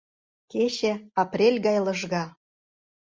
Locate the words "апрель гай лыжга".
1.23-2.23